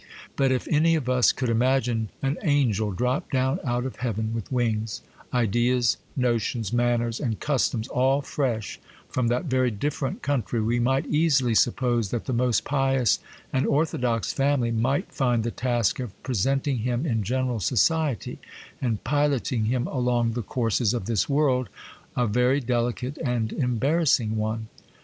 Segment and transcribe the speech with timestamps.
[0.35, 4.51] But if any of us could imagine an angel dropped down out of heaven, with
[4.51, 8.79] wings, ideas, notions, manners, and customs all fresh
[9.09, 13.19] from that very different country, we might easily suppose that the most pious
[13.53, 18.39] and orthodox family might find the task of presenting him in general society,
[18.81, 21.69] and piloting him along the courses of this world,
[22.17, 24.67] a very delicate and embarrassing one.